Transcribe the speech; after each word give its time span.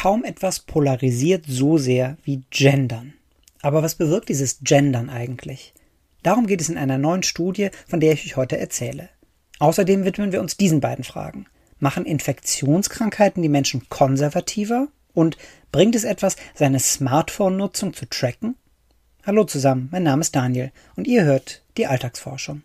Kaum 0.00 0.24
etwas 0.24 0.60
polarisiert 0.60 1.44
so 1.46 1.76
sehr 1.76 2.16
wie 2.24 2.42
Gendern. 2.48 3.12
Aber 3.60 3.82
was 3.82 3.96
bewirkt 3.96 4.30
dieses 4.30 4.60
Gendern 4.62 5.10
eigentlich? 5.10 5.74
Darum 6.22 6.46
geht 6.46 6.62
es 6.62 6.70
in 6.70 6.78
einer 6.78 6.96
neuen 6.96 7.22
Studie, 7.22 7.68
von 7.86 8.00
der 8.00 8.14
ich 8.14 8.24
euch 8.24 8.36
heute 8.36 8.56
erzähle. 8.56 9.10
Außerdem 9.58 10.06
widmen 10.06 10.32
wir 10.32 10.40
uns 10.40 10.56
diesen 10.56 10.80
beiden 10.80 11.04
Fragen. 11.04 11.44
Machen 11.80 12.06
Infektionskrankheiten 12.06 13.42
die 13.42 13.50
Menschen 13.50 13.90
konservativer? 13.90 14.88
Und 15.12 15.36
bringt 15.70 15.94
es 15.94 16.04
etwas, 16.04 16.36
seine 16.54 16.80
Smartphone-Nutzung 16.80 17.92
zu 17.92 18.08
tracken? 18.08 18.56
Hallo 19.26 19.44
zusammen, 19.44 19.90
mein 19.92 20.04
Name 20.04 20.22
ist 20.22 20.34
Daniel 20.34 20.72
und 20.96 21.08
ihr 21.08 21.24
hört 21.24 21.62
die 21.76 21.86
Alltagsforschung. 21.86 22.62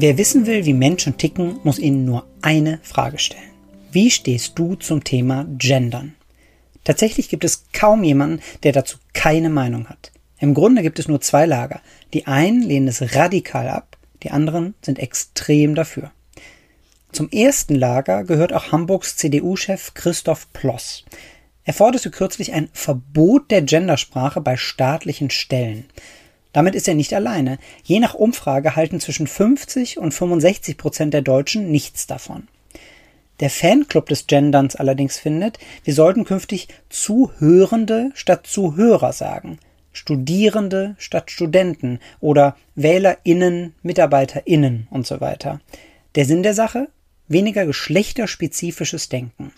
Wer 0.00 0.16
wissen 0.16 0.46
will, 0.46 0.64
wie 0.64 0.74
Menschen 0.74 1.16
ticken, 1.16 1.58
muss 1.64 1.80
ihnen 1.80 2.04
nur 2.04 2.24
eine 2.40 2.78
Frage 2.84 3.18
stellen. 3.18 3.50
Wie 3.90 4.12
stehst 4.12 4.56
du 4.56 4.76
zum 4.76 5.02
Thema 5.02 5.44
Gendern? 5.58 6.14
Tatsächlich 6.84 7.28
gibt 7.28 7.42
es 7.42 7.64
kaum 7.72 8.04
jemanden, 8.04 8.40
der 8.62 8.70
dazu 8.70 8.98
keine 9.12 9.50
Meinung 9.50 9.88
hat. 9.88 10.12
Im 10.38 10.54
Grunde 10.54 10.82
gibt 10.82 11.00
es 11.00 11.08
nur 11.08 11.20
zwei 11.20 11.46
Lager. 11.46 11.80
Die 12.14 12.28
einen 12.28 12.62
lehnen 12.62 12.86
es 12.86 13.16
radikal 13.16 13.68
ab, 13.68 13.96
die 14.22 14.30
anderen 14.30 14.74
sind 14.82 15.00
extrem 15.00 15.74
dafür. 15.74 16.12
Zum 17.10 17.28
ersten 17.30 17.74
Lager 17.74 18.22
gehört 18.22 18.52
auch 18.52 18.70
Hamburgs 18.70 19.16
CDU-Chef 19.16 19.94
Christoph 19.94 20.52
Ploss. 20.52 21.06
Er 21.64 21.74
forderte 21.74 22.12
kürzlich 22.12 22.52
ein 22.52 22.68
Verbot 22.72 23.50
der 23.50 23.62
Gendersprache 23.62 24.40
bei 24.40 24.56
staatlichen 24.56 25.30
Stellen. 25.30 25.86
Damit 26.52 26.74
ist 26.74 26.88
er 26.88 26.94
nicht 26.94 27.12
alleine. 27.14 27.58
Je 27.84 28.00
nach 28.00 28.14
Umfrage 28.14 28.76
halten 28.76 29.00
zwischen 29.00 29.26
50 29.26 29.98
und 29.98 30.12
65 30.12 30.76
Prozent 30.76 31.14
der 31.14 31.22
Deutschen 31.22 31.70
nichts 31.70 32.06
davon. 32.06 32.48
Der 33.40 33.50
Fanclub 33.50 34.08
des 34.08 34.26
Genderns 34.26 34.74
allerdings 34.74 35.18
findet, 35.18 35.58
wir 35.84 35.94
sollten 35.94 36.24
künftig 36.24 36.68
Zuhörende 36.88 38.10
statt 38.14 38.46
Zuhörer 38.46 39.12
sagen, 39.12 39.58
Studierende 39.92 40.96
statt 40.98 41.30
Studenten 41.30 42.00
oder 42.20 42.56
WählerInnen, 42.74 43.74
MitarbeiterInnen 43.82 44.88
und 44.90 45.06
so 45.06 45.20
weiter. 45.20 45.60
Der 46.14 46.24
Sinn 46.24 46.42
der 46.42 46.54
Sache? 46.54 46.88
Weniger 47.28 47.66
geschlechterspezifisches 47.66 49.08
Denken. 49.08 49.52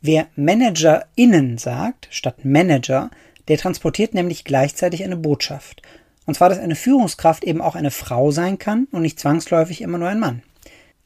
Wer 0.00 0.28
ManagerInnen 0.36 1.58
sagt 1.58 2.08
statt 2.10 2.44
Manager, 2.44 3.10
der 3.48 3.58
transportiert 3.58 4.14
nämlich 4.14 4.44
gleichzeitig 4.44 5.02
eine 5.02 5.16
Botschaft. 5.16 5.82
Und 6.28 6.34
zwar, 6.34 6.50
dass 6.50 6.58
eine 6.58 6.74
Führungskraft 6.74 7.42
eben 7.42 7.62
auch 7.62 7.74
eine 7.74 7.90
Frau 7.90 8.30
sein 8.30 8.58
kann 8.58 8.86
und 8.92 9.00
nicht 9.00 9.18
zwangsläufig 9.18 9.80
immer 9.80 9.96
nur 9.96 10.08
ein 10.08 10.20
Mann. 10.20 10.42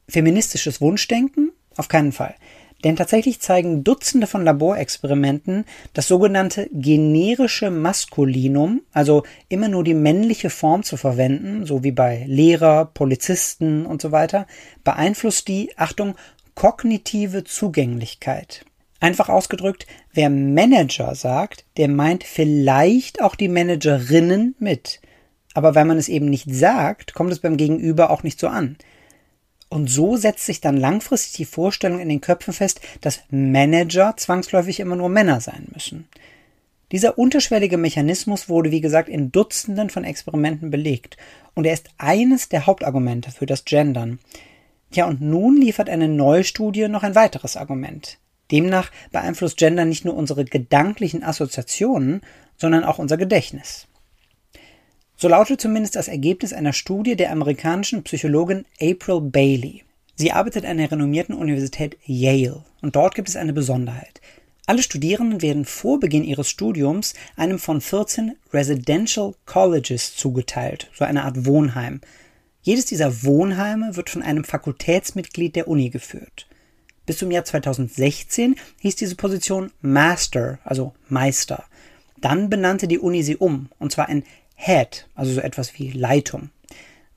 Feministisches 0.09 0.81
Wunschdenken? 0.81 1.53
Auf 1.77 1.87
keinen 1.87 2.11
Fall. 2.11 2.35
Denn 2.83 2.97
tatsächlich 2.97 3.39
zeigen 3.39 3.85
Dutzende 3.85 4.27
von 4.27 4.43
Laborexperimenten 4.43 5.65
das 5.93 6.09
sogenannte 6.09 6.69
generische 6.73 7.71
Maskulinum, 7.71 8.83
also 8.93 9.23
immer 9.49 9.69
nur 9.69 9.85
die 9.85 9.95
männliche 9.95 10.51
Form 10.51 10.83
zu 10.83 10.97
verwenden, 10.97 11.67
so 11.67 11.85
wie 11.85 11.93
bei 11.93 12.25
Lehrer, 12.27 12.87
Polizisten 12.87 13.87
und 13.87 14.03
so 14.03 14.11
weiter, 14.11 14.49
beeinflusst 14.83 15.47
die, 15.47 15.71
Achtung, 15.77 16.17
kognitive 16.57 17.45
Zugänglichkeit. 17.45 18.65
Einfach 18.99 19.29
ausgedrückt, 19.29 19.87
wer 20.13 20.31
Manager 20.31 21.15
sagt, 21.15 21.65
der 21.77 21.87
meint 21.87 22.25
vielleicht 22.25 23.23
auch 23.23 23.37
die 23.37 23.49
Managerinnen 23.49 24.57
mit. 24.59 25.01
Aber 25.55 25.75
wenn 25.75 25.87
man 25.87 25.99
es 25.99 26.09
eben 26.09 26.27
nicht 26.27 26.53
sagt, 26.53 27.15
kommt 27.15 27.33
es 27.33 27.41
beim 27.41 27.57
Gegenüber 27.57 28.11
auch 28.11 28.23
nicht 28.23 28.41
so 28.41 28.49
an. 28.49 28.77
Und 29.69 29.89
so 29.89 30.17
setzt 30.17 30.45
sich 30.45 30.61
dann 30.61 30.77
langfristig 30.77 31.33
die 31.33 31.45
Vorstellung 31.45 31.99
in 32.01 32.09
den 32.09 32.21
Köpfen 32.21 32.53
fest, 32.53 32.81
dass 33.01 33.21
Manager 33.31 34.15
zwangsläufig 34.17 34.81
immer 34.81 34.97
nur 34.97 35.09
Männer 35.09 35.41
sein 35.41 35.69
müssen. 35.73 36.09
Dieser 36.93 37.17
unterschwellige 37.17 37.79
Mechanismus 37.79 38.51
wurde, 38.51 38.71
wie 38.71 38.83
gesagt, 38.83 39.09
in 39.09 39.33
Dutzenden 39.33 39.89
von 39.89 40.05
Experimenten 40.05 40.71
belegt. 40.71 41.17
Und 41.55 41.65
er 41.65 41.73
ist 41.73 41.89
eines 41.97 42.51
der 42.51 42.67
Hauptargumente 42.67 43.31
für 43.31 43.47
das 43.47 43.65
Gendern. 43.65 44.19
Ja, 44.93 45.07
und 45.07 45.23
nun 45.23 45.57
liefert 45.57 45.89
eine 45.89 46.09
neue 46.09 46.45
Studie 46.45 46.89
noch 46.89 47.03
ein 47.03 47.15
weiteres 47.15 47.57
Argument. 47.57 48.19
Demnach 48.51 48.91
beeinflusst 49.11 49.57
Gender 49.57 49.87
nicht 49.87 50.05
nur 50.05 50.15
unsere 50.15 50.45
gedanklichen 50.45 51.25
Assoziationen, 51.25 52.21
sondern 52.59 52.85
auch 52.85 52.99
unser 52.99 53.17
Gedächtnis. 53.17 53.89
So 55.23 55.29
lautet 55.29 55.61
zumindest 55.61 55.95
das 55.95 56.09
Ergebnis 56.09 56.53
einer 56.53 56.73
Studie 56.73 57.15
der 57.15 57.31
amerikanischen 57.31 58.03
Psychologin 58.03 58.65
April 58.81 59.21
Bailey. 59.21 59.85
Sie 60.17 60.33
arbeitet 60.33 60.65
an 60.65 60.79
der 60.79 60.91
renommierten 60.91 61.37
Universität 61.37 61.97
Yale 62.05 62.65
und 62.81 62.97
dort 62.97 63.15
gibt 63.15 63.29
es 63.29 63.37
eine 63.37 63.53
Besonderheit. 63.53 64.21
Alle 64.67 64.83
Studierenden 64.83 65.41
werden 65.41 65.65
vor 65.65 66.01
Beginn 66.01 66.25
ihres 66.25 66.51
Studiums 66.51 67.15
einem 67.37 67.61
von 67.61 67.81
14 67.81 68.35
Residential 68.53 69.37
Colleges 69.47 70.17
zugeteilt, 70.17 70.91
so 70.93 71.05
eine 71.05 71.23
Art 71.23 71.47
Wohnheim. 71.47 72.01
Jedes 72.63 72.87
dieser 72.87 73.23
Wohnheime 73.23 73.95
wird 73.95 74.11
von 74.11 74.23
einem 74.23 74.43
Fakultätsmitglied 74.43 75.55
der 75.55 75.69
Uni 75.69 75.91
geführt. 75.91 76.49
Bis 77.07 77.19
zum 77.19 77.31
Jahr 77.31 77.45
2016 77.45 78.57
hieß 78.81 78.97
diese 78.97 79.15
Position 79.15 79.71
Master, 79.83 80.59
also 80.65 80.95
Meister. 81.09 81.63
Dann 82.21 82.51
benannte 82.51 82.89
die 82.89 82.99
Uni 82.99 83.23
sie 83.23 83.37
um, 83.37 83.69
und 83.79 83.93
zwar 83.93 84.09
in 84.09 84.25
Head, 84.65 85.09
also 85.17 85.33
so 85.33 85.41
etwas 85.41 85.77
wie 85.77 85.91
Leitung. 85.91 86.51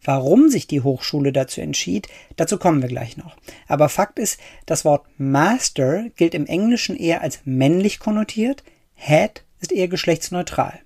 Warum 0.03 0.49
sich 0.49 0.65
die 0.65 0.81
Hochschule 0.81 1.31
dazu 1.31 1.61
entschied, 1.61 2.07
dazu 2.37 2.57
kommen 2.57 2.81
wir 2.81 2.89
gleich 2.89 3.17
noch. 3.17 3.37
Aber 3.67 3.87
Fakt 3.87 4.17
ist, 4.17 4.39
das 4.65 4.83
Wort 4.83 5.05
Master 5.17 6.09
gilt 6.15 6.33
im 6.33 6.47
Englischen 6.47 6.95
eher 6.95 7.21
als 7.21 7.41
männlich 7.45 7.99
konnotiert, 7.99 8.63
Head 8.95 9.43
ist 9.61 9.71
eher 9.71 9.87
geschlechtsneutral. 9.87 10.79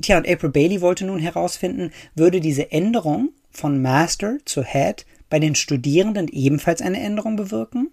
Tja, 0.00 0.16
und 0.16 0.28
April 0.28 0.50
Bailey 0.50 0.80
wollte 0.80 1.04
nun 1.04 1.20
herausfinden, 1.20 1.92
würde 2.14 2.40
diese 2.40 2.72
Änderung 2.72 3.30
von 3.50 3.82
Master 3.82 4.38
zu 4.46 4.64
Head 4.64 5.04
bei 5.28 5.38
den 5.38 5.54
Studierenden 5.54 6.28
ebenfalls 6.28 6.80
eine 6.80 7.00
Änderung 7.00 7.36
bewirken? 7.36 7.90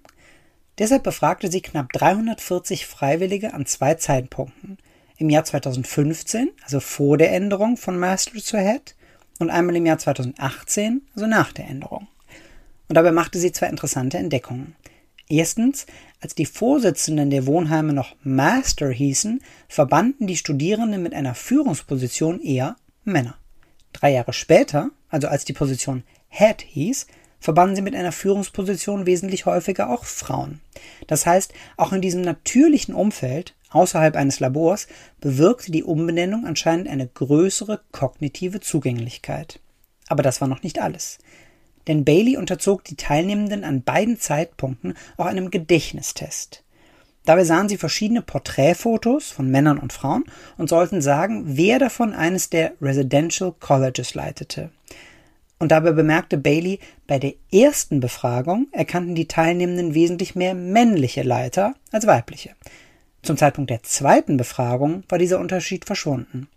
Deshalb 0.77 1.03
befragte 1.03 1.51
sie 1.51 1.61
knapp 1.61 1.91
340 1.91 2.85
Freiwillige 2.85 3.53
an 3.53 3.65
zwei 3.65 3.95
Zeitpunkten. 3.95 4.77
Im 5.19 5.29
Jahr 5.29 5.43
2015, 5.43 6.49
also 6.63 6.79
vor 6.79 7.17
der 7.17 7.33
Änderung 7.33 7.75
von 7.75 7.99
Master 7.99 8.39
to 8.39 8.57
Head, 8.57 8.95
und 9.37 9.49
einmal 9.49 9.75
im 9.75 9.85
Jahr 9.85 9.97
2018, 9.97 11.01
also 11.13 11.27
nach 11.27 11.51
der 11.51 11.67
Änderung. 11.67 12.07
Und 12.87 12.95
dabei 12.95 13.11
machte 13.11 13.37
sie 13.37 13.51
zwei 13.51 13.67
interessante 13.67 14.17
Entdeckungen. 14.17 14.75
Erstens, 15.27 15.85
als 16.21 16.35
die 16.35 16.45
Vorsitzenden 16.45 17.29
der 17.29 17.45
Wohnheime 17.45 17.91
noch 17.91 18.15
Master 18.23 18.89
hießen, 18.89 19.41
verbanden 19.67 20.25
die 20.25 20.37
Studierenden 20.37 21.03
mit 21.03 21.13
einer 21.13 21.35
Führungsposition 21.35 22.41
eher 22.41 22.77
Männer. 23.03 23.37
Drei 23.91 24.11
Jahre 24.13 24.31
später, 24.31 24.89
also 25.09 25.27
als 25.27 25.43
die 25.43 25.53
Position 25.53 26.03
Head 26.29 26.61
hieß, 26.61 27.07
verbanden 27.41 27.75
sie 27.75 27.81
mit 27.81 27.95
einer 27.95 28.13
Führungsposition 28.13 29.05
wesentlich 29.05 29.45
häufiger 29.45 29.89
auch 29.89 30.05
Frauen. 30.05 30.61
Das 31.07 31.25
heißt, 31.25 31.53
auch 31.75 31.91
in 31.91 32.01
diesem 32.01 32.21
natürlichen 32.21 32.95
Umfeld, 32.95 33.53
außerhalb 33.69 34.15
eines 34.15 34.39
Labors, 34.39 34.87
bewirkte 35.21 35.71
die 35.71 35.83
Umbenennung 35.83 36.45
anscheinend 36.45 36.87
eine 36.87 37.07
größere 37.07 37.81
kognitive 37.91 38.59
Zugänglichkeit. 38.59 39.59
Aber 40.07 40.23
das 40.23 40.41
war 40.41 40.47
noch 40.47 40.63
nicht 40.63 40.79
alles. 40.79 41.19
Denn 41.87 42.05
Bailey 42.05 42.37
unterzog 42.37 42.83
die 42.83 42.95
Teilnehmenden 42.95 43.63
an 43.63 43.83
beiden 43.83 44.19
Zeitpunkten 44.19 44.95
auch 45.17 45.25
einem 45.25 45.49
Gedächtnistest. 45.49 46.63
Dabei 47.25 47.43
sahen 47.43 47.69
sie 47.69 47.77
verschiedene 47.77 48.21
Porträtfotos 48.21 49.29
von 49.31 49.49
Männern 49.51 49.77
und 49.77 49.93
Frauen 49.93 50.23
und 50.57 50.69
sollten 50.69 51.01
sagen, 51.01 51.43
wer 51.45 51.77
davon 51.77 52.13
eines 52.13 52.49
der 52.49 52.73
Residential 52.81 53.53
Colleges 53.59 54.15
leitete. 54.15 54.71
Und 55.59 55.71
dabei 55.71 55.91
bemerkte 55.91 56.37
Bailey, 56.37 56.79
bei 57.05 57.19
der 57.19 57.33
ersten 57.51 57.99
Befragung 57.99 58.67
erkannten 58.71 59.13
die 59.13 59.27
Teilnehmenden 59.27 59.93
wesentlich 59.93 60.33
mehr 60.33 60.55
männliche 60.55 61.21
Leiter 61.21 61.75
als 61.91 62.07
weibliche. 62.07 62.55
Zum 63.29 63.37
Zeitpunkt 63.37 63.69
der 63.69 63.83
zweiten 63.83 64.37
Befragung 64.37 65.03
war 65.07 65.19
dieser 65.19 65.39
Unterschied 65.39 65.85
verschwunden. 65.85 66.47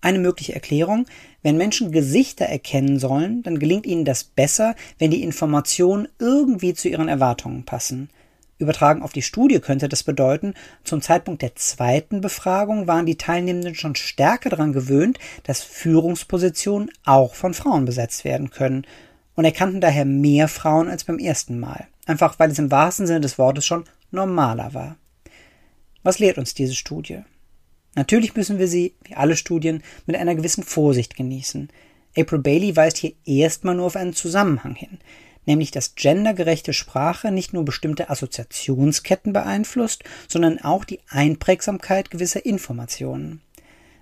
Eine 0.00 0.18
mögliche 0.18 0.54
Erklärung, 0.54 1.04
wenn 1.42 1.58
Menschen 1.58 1.92
Gesichter 1.92 2.46
erkennen 2.46 2.98
sollen, 2.98 3.42
dann 3.42 3.58
gelingt 3.58 3.84
ihnen 3.84 4.06
das 4.06 4.24
besser, 4.24 4.74
wenn 4.98 5.10
die 5.10 5.24
Informationen 5.24 6.08
irgendwie 6.18 6.72
zu 6.72 6.88
ihren 6.88 7.08
Erwartungen 7.08 7.66
passen. 7.66 8.08
Übertragen 8.56 9.02
auf 9.02 9.12
die 9.12 9.20
Studie 9.20 9.60
könnte 9.60 9.90
das 9.90 10.04
bedeuten, 10.04 10.54
zum 10.84 11.02
Zeitpunkt 11.02 11.42
der 11.42 11.54
zweiten 11.54 12.22
Befragung 12.22 12.86
waren 12.86 13.04
die 13.04 13.18
Teilnehmenden 13.18 13.74
schon 13.74 13.94
stärker 13.94 14.48
daran 14.48 14.72
gewöhnt, 14.72 15.18
dass 15.42 15.60
Führungspositionen 15.60 16.90
auch 17.04 17.34
von 17.34 17.52
Frauen 17.52 17.84
besetzt 17.84 18.24
werden 18.24 18.48
können 18.48 18.86
und 19.34 19.44
erkannten 19.44 19.82
daher 19.82 20.06
mehr 20.06 20.48
Frauen 20.48 20.88
als 20.88 21.04
beim 21.04 21.18
ersten 21.18 21.60
Mal. 21.60 21.88
Einfach 22.06 22.38
weil 22.38 22.50
es 22.50 22.58
im 22.58 22.70
wahrsten 22.70 23.06
Sinne 23.06 23.20
des 23.20 23.36
Wortes 23.36 23.66
schon 23.66 23.84
normaler 24.10 24.72
war. 24.72 24.96
Was 26.02 26.18
lehrt 26.18 26.38
uns 26.38 26.54
diese 26.54 26.74
Studie? 26.74 27.20
Natürlich 27.94 28.34
müssen 28.34 28.58
wir 28.58 28.68
sie, 28.68 28.94
wie 29.04 29.14
alle 29.14 29.36
Studien, 29.36 29.82
mit 30.06 30.16
einer 30.16 30.34
gewissen 30.34 30.64
Vorsicht 30.64 31.16
genießen. 31.16 31.68
April 32.16 32.38
Bailey 32.40 32.76
weist 32.76 32.98
hier 32.98 33.12
erstmal 33.24 33.74
nur 33.74 33.86
auf 33.86 33.96
einen 33.96 34.14
Zusammenhang 34.14 34.74
hin, 34.74 34.98
nämlich 35.46 35.70
dass 35.70 35.94
gendergerechte 35.94 36.72
Sprache 36.72 37.30
nicht 37.30 37.52
nur 37.52 37.64
bestimmte 37.64 38.10
Assoziationsketten 38.10 39.32
beeinflusst, 39.32 40.04
sondern 40.28 40.58
auch 40.60 40.84
die 40.84 41.00
Einprägsamkeit 41.08 42.10
gewisser 42.10 42.44
Informationen. 42.44 43.40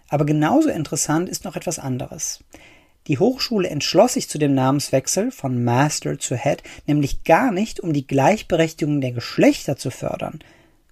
Aber 0.09 0.25
genauso 0.25 0.69
interessant 0.71 1.29
ist 1.29 1.45
noch 1.45 1.57
etwas 1.57 1.79
anderes. 1.79 2.41
Die 3.07 3.19
Hochschule 3.19 3.69
entschloss 3.69 4.15
sich 4.15 4.29
zu 4.29 4.39
dem 4.39 4.55
Namenswechsel 4.55 5.31
von 5.31 5.65
Master 5.65 6.19
zu 6.19 6.37
Head 6.37 6.63
nämlich 6.87 7.25
gar 7.25 7.51
nicht, 7.51 7.81
um 7.81 7.93
die 7.93 8.07
Gleichberechtigung 8.07 9.01
der 9.01 9.13
Geschlechter 9.13 9.77
zu 9.77 9.91
fördern, 9.91 10.41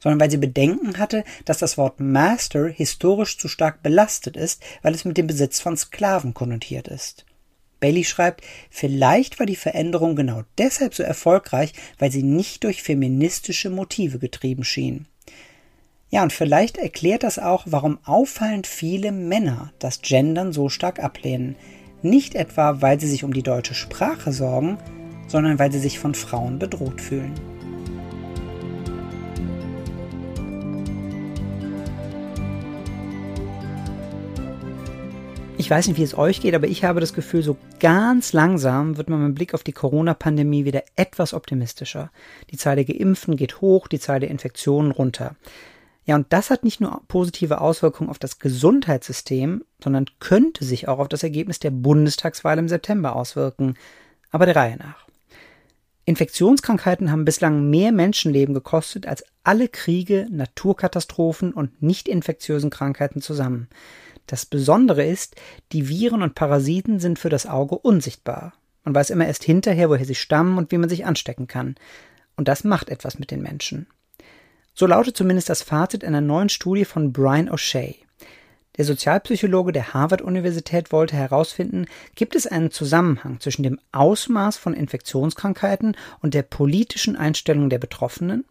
sondern 0.01 0.21
weil 0.21 0.31
sie 0.31 0.37
Bedenken 0.37 0.99
hatte, 0.99 1.25
dass 1.45 1.59
das 1.59 1.79
Wort 1.79 2.01
Master 2.01 2.69
historisch 2.69 3.39
zu 3.39 3.49
stark 3.49 3.83
belastet 3.83 4.37
ist, 4.37 4.63
weil 4.83 4.95
es 4.95 5.05
mit 5.05 5.17
dem 5.17 5.27
Besitz 5.27 5.61
von 5.61 5.77
Sklaven 5.77 6.35
konnotiert 6.35 6.89
ist. 6.89 7.25
Bailey 7.81 8.05
schreibt, 8.05 8.43
vielleicht 8.71 9.39
war 9.39 9.47
die 9.47 9.57
Veränderung 9.57 10.17
genau 10.17 10.43
deshalb 10.59 10.95
so 10.95 11.03
erfolgreich, 11.03 11.73
weil 11.99 12.11
sie 12.11 12.23
nicht 12.23 12.65
durch 12.65 12.83
feministische 12.83 13.71
Motive 13.71 14.19
getrieben 14.19 14.65
schien. 14.65 15.07
Ja, 16.11 16.23
und 16.23 16.33
vielleicht 16.33 16.79
erklärt 16.79 17.23
das 17.23 17.39
auch, 17.39 17.65
warum 17.67 17.99
auffallend 18.05 18.67
viele 18.67 19.13
Männer 19.13 19.73
das 19.79 20.01
Gendern 20.01 20.53
so 20.53 20.69
stark 20.71 20.99
ablehnen. 21.01 21.55
Nicht 22.03 22.35
etwa, 22.35 22.81
weil 22.81 22.99
sie 22.99 23.09
sich 23.09 23.25
um 23.25 23.33
die 23.33 23.43
deutsche 23.43 23.75
Sprache 23.75 24.33
sorgen, 24.33 24.79
sondern 25.27 25.59
weil 25.59 25.71
sie 25.71 25.81
sich 25.81 25.99
von 25.99 26.15
Frauen 26.15 26.59
bedroht 26.59 27.01
fühlen. 27.01 27.58
Ich 35.59 35.69
weiß 35.69 35.89
nicht, 35.89 35.97
wie 35.97 36.05
es 36.05 36.17
euch 36.17 36.41
geht, 36.41 36.55
aber 36.55 36.69
ich 36.69 36.85
habe 36.85 37.01
das 37.01 37.13
Gefühl, 37.13 37.43
so 37.43 37.57
ganz 37.81 38.33
langsam 38.33 38.97
wird 38.97 39.11
man 39.11 39.27
mit 39.27 39.35
Blick 39.35 39.55
auf 39.55 39.65
die 39.65 39.73
Corona-Pandemie 39.73 40.65
wieder 40.65 40.85
etwas 40.95 41.35
optimistischer. 41.35 42.13
Die 42.51 42.57
Zahl 42.57 42.77
der 42.77 42.85
Geimpften 42.85 43.37
geht 43.37 43.61
hoch, 43.61 43.89
die 43.89 43.99
Zahl 43.99 44.21
der 44.21 44.31
Infektionen 44.31 44.93
runter. 44.93 45.35
Ja, 46.07 46.15
und 46.15 46.33
das 46.33 46.51
hat 46.51 46.63
nicht 46.63 46.81
nur 46.81 47.03
positive 47.09 47.61
Auswirkungen 47.61 48.09
auf 48.09 48.21
das 48.21 48.39
Gesundheitssystem, 48.39 49.65
sondern 49.83 50.07
könnte 50.21 50.65
sich 50.65 50.87
auch 50.87 51.01
auf 51.01 51.09
das 51.09 51.25
Ergebnis 51.25 51.59
der 51.59 51.73
Bundestagswahl 51.73 52.57
im 52.59 52.69
September 52.69 53.17
auswirken. 53.17 53.75
Aber 54.31 54.47
der 54.47 54.55
Reihe 54.55 54.77
nach. 54.77 55.09
Infektionskrankheiten 56.05 57.11
haben 57.11 57.27
bislang 57.27 57.69
mehr 57.69 57.91
Menschenleben 57.91 58.55
gekostet 58.55 59.07
als 59.07 59.25
alle 59.43 59.69
Kriege, 59.69 60.29
Naturkatastrophen 60.31 61.53
und 61.53 61.83
nicht 61.83 62.09
infektiösen 62.09 62.71
Krankheiten 62.71 63.21
zusammen. 63.21 63.69
Das 64.29 64.45
Besondere 64.45 65.05
ist, 65.05 65.37
die 65.73 65.89
Viren 65.89 66.23
und 66.23 66.35
Parasiten 66.35 67.01
sind 67.01 67.19
für 67.19 67.31
das 67.31 67.47
Auge 67.47 67.79
unsichtbar. 67.79 68.53
Man 68.85 68.95
weiß 68.95 69.09
immer 69.11 69.27
erst 69.27 69.43
hinterher, 69.43 69.89
woher 69.89 70.05
sie 70.05 70.15
stammen 70.15 70.59
und 70.59 70.71
wie 70.71 70.77
man 70.77 70.91
sich 70.91 71.07
anstecken 71.07 71.47
kann. 71.47 71.77
Und 72.37 72.47
das 72.47 72.63
macht 72.63 72.91
etwas 72.91 73.19
mit 73.19 73.31
den 73.31 73.43
Menschen. 73.43 73.87
So 74.75 74.87
lautet 74.87 75.17
zumindest 75.17 75.49
das 75.49 75.63
Fazit 75.63 76.05
einer 76.05 76.21
neuen 76.21 76.51
Studie 76.51 76.85
von 76.85 77.11
Brian 77.13 77.49
O'Shea. 77.49 77.97
Der 78.77 78.85
Sozialpsychologe 78.85 79.73
der 79.73 79.95
Harvard-Universität 79.95 80.93
wollte 80.93 81.17
herausfinden, 81.17 81.87
gibt 82.15 82.37
es 82.37 82.47
einen 82.47 82.71
Zusammenhang 82.71 83.41
zwischen 83.41 83.63
dem 83.63 83.81
Ausmaß 83.93 84.59
von 84.59 84.75
Infektionskrankheiten 84.75 85.97
und 86.21 86.35
der 86.35 86.43
politischen 86.43 87.17
Einstellung 87.17 87.71
der 87.71 87.79
Betroffenen? 87.79 88.45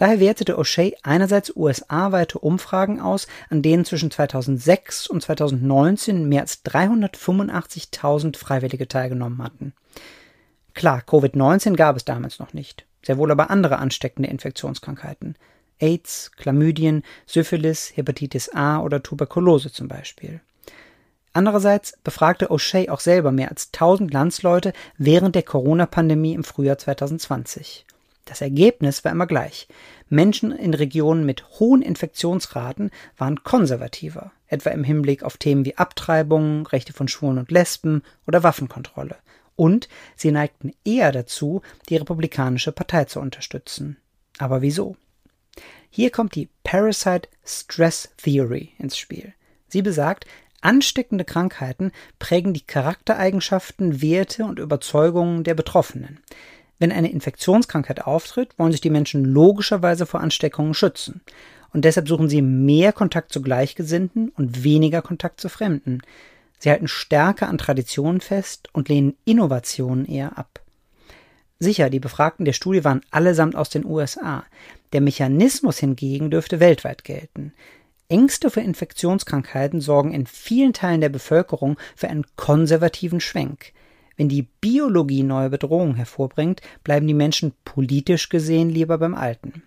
Daher 0.00 0.18
wertete 0.18 0.56
O'Shea 0.58 0.94
einerseits 1.02 1.54
USA-weite 1.54 2.38
Umfragen 2.38 3.00
aus, 3.00 3.26
an 3.50 3.60
denen 3.60 3.84
zwischen 3.84 4.10
2006 4.10 5.06
und 5.08 5.22
2019 5.22 6.26
mehr 6.26 6.40
als 6.40 6.64
385.000 6.64 8.38
Freiwillige 8.38 8.88
teilgenommen 8.88 9.42
hatten. 9.42 9.74
Klar, 10.72 11.02
Covid-19 11.06 11.76
gab 11.76 11.96
es 11.96 12.06
damals 12.06 12.38
noch 12.38 12.54
nicht, 12.54 12.86
sehr 13.02 13.18
wohl 13.18 13.30
aber 13.30 13.50
andere 13.50 13.76
ansteckende 13.76 14.30
Infektionskrankheiten. 14.30 15.36
AIDS, 15.80 16.30
Chlamydien, 16.34 17.02
Syphilis, 17.26 17.92
Hepatitis 17.94 18.48
A 18.54 18.80
oder 18.80 19.02
Tuberkulose 19.02 19.70
zum 19.70 19.88
Beispiel. 19.88 20.40
Andererseits 21.34 21.98
befragte 22.02 22.50
O'Shea 22.50 22.88
auch 22.88 23.00
selber 23.00 23.32
mehr 23.32 23.50
als 23.50 23.66
1000 23.74 24.10
Landsleute 24.14 24.72
während 24.96 25.34
der 25.34 25.42
Corona-Pandemie 25.42 26.32
im 26.32 26.42
Frühjahr 26.42 26.78
2020. 26.78 27.84
Das 28.30 28.42
Ergebnis 28.42 29.04
war 29.04 29.10
immer 29.10 29.26
gleich. 29.26 29.66
Menschen 30.08 30.52
in 30.52 30.72
Regionen 30.72 31.26
mit 31.26 31.44
hohen 31.58 31.82
Infektionsraten 31.82 32.92
waren 33.18 33.42
konservativer, 33.42 34.30
etwa 34.46 34.70
im 34.70 34.84
Hinblick 34.84 35.24
auf 35.24 35.36
Themen 35.36 35.64
wie 35.64 35.76
Abtreibung, 35.76 36.64
Rechte 36.68 36.92
von 36.92 37.08
Schwulen 37.08 37.38
und 37.38 37.50
Lesben 37.50 38.04
oder 38.28 38.44
Waffenkontrolle. 38.44 39.16
Und 39.56 39.88
sie 40.14 40.30
neigten 40.30 40.72
eher 40.84 41.10
dazu, 41.10 41.62
die 41.88 41.96
Republikanische 41.96 42.70
Partei 42.70 43.06
zu 43.06 43.18
unterstützen. 43.18 43.96
Aber 44.38 44.62
wieso? 44.62 44.94
Hier 45.90 46.10
kommt 46.12 46.36
die 46.36 46.50
Parasite 46.62 47.28
Stress 47.44 48.10
Theory 48.16 48.74
ins 48.78 48.96
Spiel. 48.96 49.34
Sie 49.66 49.82
besagt, 49.82 50.24
ansteckende 50.60 51.24
Krankheiten 51.24 51.90
prägen 52.20 52.54
die 52.54 52.64
Charaktereigenschaften, 52.64 54.00
Werte 54.00 54.44
und 54.44 54.60
Überzeugungen 54.60 55.42
der 55.42 55.54
Betroffenen. 55.54 56.20
Wenn 56.80 56.92
eine 56.92 57.12
Infektionskrankheit 57.12 58.06
auftritt, 58.06 58.58
wollen 58.58 58.72
sich 58.72 58.80
die 58.80 58.90
Menschen 58.90 59.24
logischerweise 59.24 60.06
vor 60.06 60.20
Ansteckungen 60.20 60.74
schützen. 60.74 61.20
Und 61.72 61.84
deshalb 61.84 62.08
suchen 62.08 62.28
sie 62.28 62.42
mehr 62.42 62.92
Kontakt 62.92 63.32
zu 63.32 63.42
Gleichgesinnten 63.42 64.30
und 64.30 64.64
weniger 64.64 65.02
Kontakt 65.02 65.40
zu 65.40 65.50
Fremden. 65.50 66.00
Sie 66.58 66.70
halten 66.70 66.88
stärker 66.88 67.48
an 67.48 67.58
Traditionen 67.58 68.22
fest 68.22 68.70
und 68.72 68.88
lehnen 68.88 69.14
Innovationen 69.26 70.06
eher 70.06 70.38
ab. 70.38 70.60
Sicher, 71.58 71.90
die 71.90 72.00
Befragten 72.00 72.46
der 72.46 72.54
Studie 72.54 72.82
waren 72.82 73.02
allesamt 73.10 73.56
aus 73.56 73.68
den 73.68 73.84
USA. 73.84 74.44
Der 74.94 75.02
Mechanismus 75.02 75.78
hingegen 75.78 76.30
dürfte 76.30 76.60
weltweit 76.60 77.04
gelten. 77.04 77.52
Ängste 78.08 78.50
vor 78.50 78.62
Infektionskrankheiten 78.62 79.82
sorgen 79.82 80.12
in 80.12 80.26
vielen 80.26 80.72
Teilen 80.72 81.02
der 81.02 81.10
Bevölkerung 81.10 81.76
für 81.94 82.08
einen 82.08 82.24
konservativen 82.36 83.20
Schwenk. 83.20 83.74
Wenn 84.20 84.28
die 84.28 84.46
Biologie 84.60 85.22
neue 85.22 85.48
Bedrohungen 85.48 85.94
hervorbringt, 85.94 86.60
bleiben 86.84 87.06
die 87.06 87.14
Menschen 87.14 87.54
politisch 87.64 88.28
gesehen 88.28 88.68
lieber 88.68 88.98
beim 88.98 89.14
Alten. 89.14 89.62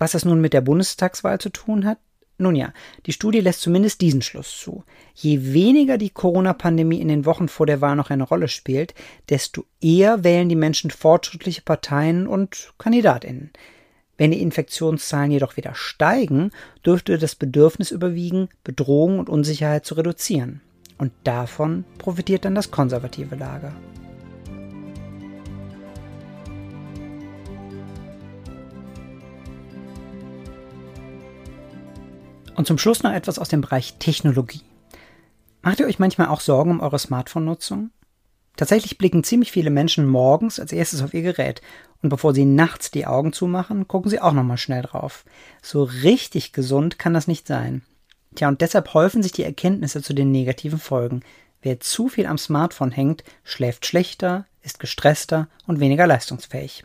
Was 0.00 0.10
das 0.10 0.24
nun 0.24 0.40
mit 0.40 0.54
der 0.54 0.60
Bundestagswahl 0.60 1.38
zu 1.38 1.50
tun 1.50 1.84
hat? 1.84 1.98
Nun 2.36 2.56
ja, 2.56 2.72
die 3.06 3.12
Studie 3.12 3.38
lässt 3.38 3.60
zumindest 3.60 4.00
diesen 4.00 4.22
Schluss 4.22 4.58
zu. 4.58 4.82
Je 5.14 5.52
weniger 5.52 5.98
die 5.98 6.10
Corona-Pandemie 6.10 7.00
in 7.00 7.06
den 7.06 7.26
Wochen 7.26 7.46
vor 7.46 7.64
der 7.64 7.80
Wahl 7.80 7.94
noch 7.94 8.10
eine 8.10 8.24
Rolle 8.24 8.48
spielt, 8.48 8.92
desto 9.28 9.64
eher 9.80 10.24
wählen 10.24 10.48
die 10.48 10.56
Menschen 10.56 10.90
fortschrittliche 10.90 11.62
Parteien 11.62 12.26
und 12.26 12.72
Kandidatinnen. 12.78 13.52
Wenn 14.18 14.32
die 14.32 14.42
Infektionszahlen 14.42 15.30
jedoch 15.30 15.56
wieder 15.56 15.76
steigen, 15.76 16.50
dürfte 16.84 17.18
das 17.18 17.36
Bedürfnis 17.36 17.92
überwiegen, 17.92 18.48
Bedrohung 18.64 19.20
und 19.20 19.28
Unsicherheit 19.28 19.86
zu 19.86 19.94
reduzieren. 19.94 20.60
Und 20.98 21.12
davon 21.24 21.84
profitiert 21.98 22.44
dann 22.44 22.54
das 22.54 22.70
konservative 22.70 23.34
Lager. 23.34 23.72
Und 32.54 32.66
zum 32.66 32.78
Schluss 32.78 33.02
noch 33.02 33.12
etwas 33.12 33.38
aus 33.38 33.48
dem 33.48 33.60
Bereich 33.60 33.94
Technologie. 33.98 34.62
Macht 35.62 35.80
ihr 35.80 35.86
euch 35.86 35.98
manchmal 35.98 36.28
auch 36.28 36.40
Sorgen 36.40 36.70
um 36.70 36.80
eure 36.80 36.98
Smartphone-Nutzung? 36.98 37.90
Tatsächlich 38.56 38.96
blicken 38.96 39.22
ziemlich 39.22 39.52
viele 39.52 39.68
Menschen 39.68 40.06
morgens 40.06 40.58
als 40.58 40.72
erstes 40.72 41.02
auf 41.02 41.12
ihr 41.12 41.20
Gerät 41.20 41.60
und 42.02 42.08
bevor 42.08 42.32
sie 42.32 42.46
nachts 42.46 42.90
die 42.90 43.06
Augen 43.06 43.34
zumachen, 43.34 43.86
gucken 43.86 44.10
sie 44.10 44.20
auch 44.20 44.32
nochmal 44.32 44.56
schnell 44.56 44.82
drauf. 44.82 45.24
So 45.60 45.82
richtig 45.82 46.52
gesund 46.54 46.98
kann 46.98 47.12
das 47.12 47.28
nicht 47.28 47.46
sein. 47.46 47.82
Tja, 48.36 48.48
und 48.48 48.60
deshalb 48.60 48.94
häufen 48.94 49.22
sich 49.22 49.32
die 49.32 49.44
Erkenntnisse 49.44 50.02
zu 50.02 50.14
den 50.14 50.30
negativen 50.30 50.78
Folgen. 50.78 51.22
Wer 51.62 51.80
zu 51.80 52.08
viel 52.08 52.26
am 52.26 52.38
Smartphone 52.38 52.92
hängt, 52.92 53.24
schläft 53.42 53.86
schlechter, 53.86 54.46
ist 54.62 54.78
gestresster 54.78 55.48
und 55.66 55.80
weniger 55.80 56.06
leistungsfähig. 56.06 56.84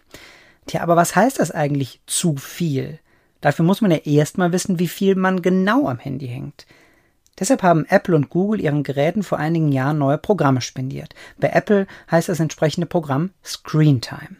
Tja, 0.65 0.81
aber 0.81 0.95
was 0.95 1.15
heißt 1.15 1.39
das 1.39 1.51
eigentlich 1.51 2.01
zu 2.07 2.37
viel? 2.37 2.99
Dafür 3.41 3.65
muss 3.65 3.81
man 3.81 3.91
ja 3.91 3.97
erstmal 3.97 4.51
wissen, 4.51 4.79
wie 4.79 4.87
viel 4.87 5.15
man 5.15 5.41
genau 5.41 5.87
am 5.87 5.99
Handy 5.99 6.27
hängt. 6.27 6.65
Deshalb 7.39 7.63
haben 7.63 7.85
Apple 7.85 8.15
und 8.15 8.29
Google 8.29 8.61
ihren 8.61 8.83
Geräten 8.83 9.23
vor 9.23 9.39
einigen 9.39 9.71
Jahren 9.71 9.97
neue 9.97 10.17
Programme 10.17 10.61
spendiert. 10.61 11.15
Bei 11.39 11.49
Apple 11.49 11.87
heißt 12.09 12.29
das 12.29 12.39
entsprechende 12.39 12.85
Programm 12.85 13.31
Screen 13.43 13.99
Time. 13.99 14.37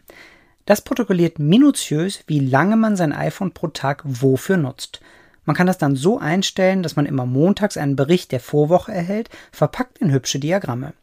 Das 0.66 0.82
protokolliert 0.82 1.40
minutiös, 1.40 2.22
wie 2.26 2.38
lange 2.38 2.76
man 2.76 2.96
sein 2.96 3.12
iPhone 3.12 3.52
pro 3.52 3.68
Tag 3.68 4.02
wofür 4.04 4.56
nutzt. 4.56 5.00
Man 5.44 5.56
kann 5.56 5.66
das 5.66 5.78
dann 5.78 5.96
so 5.96 6.18
einstellen, 6.18 6.82
dass 6.82 6.96
man 6.96 7.06
immer 7.06 7.26
montags 7.26 7.76
einen 7.76 7.96
Bericht 7.96 8.32
der 8.32 8.40
Vorwoche 8.40 8.92
erhält, 8.92 9.28
verpackt 9.50 9.98
in 9.98 10.12
hübsche 10.12 10.38
Diagramme. 10.38 10.94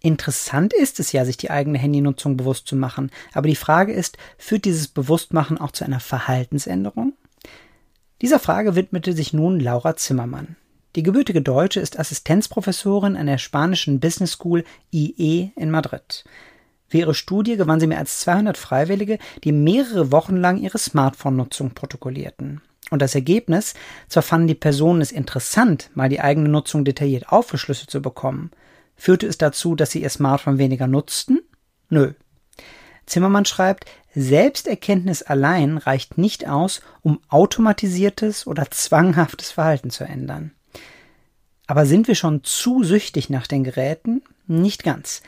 Interessant 0.00 0.74
ist 0.74 1.00
es 1.00 1.12
ja, 1.12 1.24
sich 1.24 1.38
die 1.38 1.50
eigene 1.50 1.78
Handynutzung 1.78 2.36
bewusst 2.36 2.66
zu 2.66 2.76
machen, 2.76 3.10
aber 3.32 3.48
die 3.48 3.56
Frage 3.56 3.92
ist, 3.92 4.18
führt 4.36 4.66
dieses 4.66 4.88
Bewusstmachen 4.88 5.56
auch 5.56 5.70
zu 5.70 5.84
einer 5.84 6.00
Verhaltensänderung? 6.00 7.14
Dieser 8.20 8.38
Frage 8.38 8.74
widmete 8.74 9.12
sich 9.12 9.32
nun 9.32 9.60
Laura 9.60 9.96
Zimmermann. 9.96 10.56
Die 10.96 11.02
gebürtige 11.02 11.42
Deutsche 11.42 11.80
ist 11.80 11.98
Assistenzprofessorin 11.98 13.16
an 13.16 13.26
der 13.26 13.38
spanischen 13.38 13.98
Business 13.98 14.32
School 14.32 14.64
IE 14.92 15.50
in 15.56 15.70
Madrid. 15.70 16.24
Für 16.86 16.98
ihre 16.98 17.14
Studie 17.14 17.56
gewann 17.56 17.80
sie 17.80 17.86
mehr 17.86 17.98
als 17.98 18.20
200 18.20 18.56
Freiwillige, 18.56 19.18
die 19.42 19.52
mehrere 19.52 20.12
Wochen 20.12 20.36
lang 20.36 20.58
ihre 20.58 20.78
Smartphone-Nutzung 20.78 21.70
protokollierten. 21.70 22.60
Und 22.90 23.00
das 23.00 23.14
Ergebnis, 23.14 23.74
zwar 24.08 24.22
fanden 24.22 24.48
die 24.48 24.54
Personen 24.54 25.00
es 25.00 25.12
interessant, 25.12 25.90
mal 25.94 26.08
die 26.08 26.20
eigene 26.20 26.48
Nutzung 26.48 26.84
detailliert 26.84 27.30
aufgeschlüsselt 27.30 27.90
zu 27.90 28.02
bekommen, 28.02 28.50
führte 28.96 29.26
es 29.26 29.38
dazu, 29.38 29.74
dass 29.74 29.90
sie 29.90 30.02
ihr 30.02 30.10
Smartphone 30.10 30.58
weniger 30.58 30.86
nutzten? 30.86 31.40
Nö. 31.88 32.12
Zimmermann 33.06 33.44
schreibt, 33.44 33.86
Selbsterkenntnis 34.14 35.22
allein 35.22 35.78
reicht 35.78 36.18
nicht 36.18 36.48
aus, 36.48 36.80
um 37.02 37.20
automatisiertes 37.28 38.46
oder 38.46 38.70
zwanghaftes 38.70 39.50
Verhalten 39.50 39.90
zu 39.90 40.04
ändern. 40.04 40.52
Aber 41.66 41.86
sind 41.86 42.08
wir 42.08 42.14
schon 42.14 42.44
zu 42.44 42.84
süchtig 42.84 43.30
nach 43.30 43.46
den 43.46 43.64
Geräten? 43.64 44.22
Nicht 44.46 44.84
ganz. 44.84 45.22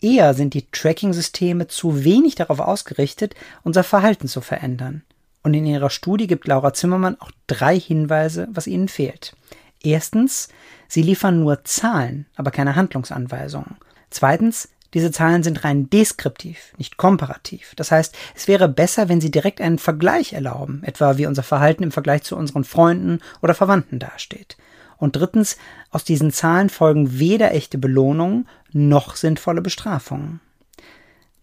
Eher 0.00 0.34
sind 0.34 0.54
die 0.54 0.70
Tracking-Systeme 0.70 1.68
zu 1.68 2.04
wenig 2.04 2.34
darauf 2.34 2.60
ausgerichtet, 2.60 3.34
unser 3.64 3.84
Verhalten 3.84 4.28
zu 4.28 4.40
verändern. 4.40 5.02
Und 5.42 5.54
in 5.54 5.66
ihrer 5.66 5.90
Studie 5.90 6.26
gibt 6.26 6.46
Laura 6.46 6.72
Zimmermann 6.72 7.20
auch 7.20 7.30
drei 7.46 7.78
Hinweise, 7.78 8.48
was 8.50 8.66
ihnen 8.66 8.88
fehlt. 8.88 9.36
Erstens, 9.82 10.48
sie 10.88 11.02
liefern 11.02 11.40
nur 11.40 11.64
Zahlen, 11.64 12.26
aber 12.36 12.50
keine 12.50 12.74
Handlungsanweisungen. 12.74 13.76
Zweitens, 14.10 14.68
diese 14.94 15.10
Zahlen 15.10 15.42
sind 15.42 15.64
rein 15.64 15.90
deskriptiv, 15.90 16.72
nicht 16.78 16.96
komparativ. 16.96 17.74
Das 17.76 17.90
heißt, 17.90 18.16
es 18.34 18.48
wäre 18.48 18.68
besser, 18.68 19.08
wenn 19.08 19.20
sie 19.20 19.30
direkt 19.30 19.60
einen 19.60 19.78
Vergleich 19.78 20.32
erlauben, 20.32 20.82
etwa 20.82 21.18
wie 21.18 21.26
unser 21.26 21.42
Verhalten 21.42 21.82
im 21.82 21.92
Vergleich 21.92 22.22
zu 22.22 22.36
unseren 22.36 22.64
Freunden 22.64 23.20
oder 23.42 23.54
Verwandten 23.54 23.98
dasteht. 23.98 24.56
Und 24.96 25.14
drittens, 25.14 25.58
aus 25.90 26.04
diesen 26.04 26.32
Zahlen 26.32 26.70
folgen 26.70 27.18
weder 27.18 27.52
echte 27.52 27.78
Belohnungen 27.78 28.48
noch 28.72 29.14
sinnvolle 29.14 29.60
Bestrafungen. 29.60 30.40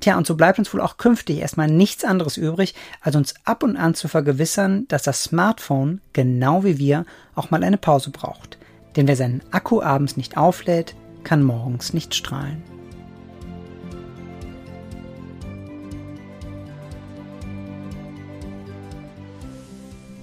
Tja, 0.01 0.17
und 0.17 0.27
so 0.27 0.35
bleibt 0.35 0.59
uns 0.59 0.73
wohl 0.73 0.81
auch 0.81 0.97
künftig 0.97 1.39
erstmal 1.39 1.67
nichts 1.67 2.03
anderes 2.03 2.37
übrig, 2.37 2.75
als 3.01 3.15
uns 3.15 3.33
ab 3.45 3.63
und 3.63 3.77
an 3.77 3.95
zu 3.95 4.07
vergewissern, 4.07 4.85
dass 4.87 5.03
das 5.03 5.23
Smartphone, 5.23 6.01
genau 6.11 6.63
wie 6.63 6.77
wir, 6.77 7.05
auch 7.33 7.49
mal 7.49 7.63
eine 7.63 7.77
Pause 7.77 8.09
braucht. 8.11 8.57
Denn 8.95 9.07
wer 9.07 9.15
seinen 9.15 9.41
Akku 9.51 9.81
abends 9.81 10.17
nicht 10.17 10.37
auflädt, 10.37 10.95
kann 11.23 11.43
morgens 11.43 11.93
nicht 11.93 12.13
strahlen. 12.13 12.61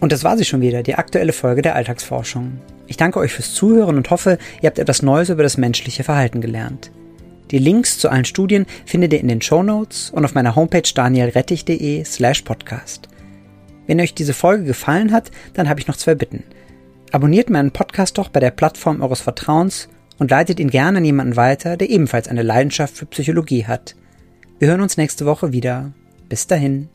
Und 0.01 0.11
das 0.11 0.25
war 0.25 0.37
sie 0.37 0.45
schon 0.45 0.61
wieder, 0.61 0.83
die 0.83 0.97
aktuelle 0.97 1.33
Folge 1.33 1.63
der 1.63 1.77
Alltagsforschung. 1.77 2.59
Ich 2.89 2.97
danke 2.97 3.21
euch 3.21 3.33
fürs 3.33 3.55
Zuhören 3.55 3.97
und 3.97 4.11
hoffe, 4.11 4.37
ihr 4.61 4.67
habt 4.67 4.81
etwas 4.81 5.01
Neues 5.01 5.29
über 5.29 5.45
das 5.45 5.57
menschliche 5.57 6.03
Verhalten 6.03 6.41
gelernt. 6.41 6.91
Die 7.53 7.59
Links 7.59 7.99
zu 7.99 8.09
allen 8.09 8.25
Studien 8.25 8.67
findet 8.87 9.13
ihr 9.13 9.21
in 9.21 9.29
den 9.29 9.43
Show 9.43 9.63
Notes 9.63 10.11
und 10.11 10.25
auf 10.25 10.35
meiner 10.35 10.57
Homepage 10.57 10.91
danielrettich.de 10.95 12.03
slash 12.05 12.43
podcast. 12.43 13.09
Wenn 13.87 14.01
euch 14.01 14.15
diese 14.15 14.33
Folge 14.33 14.65
gefallen 14.65 15.13
hat, 15.13 15.31
dann 15.53 15.69
habe 15.69 15.79
ich 15.79 15.87
noch 15.87 15.97
zwei 15.97 16.15
Bitten. 16.15 16.45
Abonniert 17.13 17.51
meinen 17.51 17.71
Podcast 17.71 18.17
doch 18.17 18.31
bei 18.31 18.41
der 18.41 18.53
Plattform 18.53 19.03
eures 19.03 19.21
Vertrauens 19.21 19.91
und 20.19 20.31
leitet 20.31 20.61
ihn 20.61 20.71
gerne 20.71 20.99
an 20.99 21.05
jemanden 21.05 21.37
weiter, 21.37 21.77
der 21.77 21.91
ebenfalls 21.91 22.27
eine 22.27 22.43
Leidenschaft 22.43 22.97
für 22.97 23.07
Psychologie 23.07 23.67
hat. 23.67 23.97
Wir 24.59 24.69
hören 24.69 24.81
uns 24.81 24.97
nächste 24.97 25.27
Woche 25.27 25.53
wieder. 25.53 25.93
Bis 26.31 26.47
dahin. 26.47 26.89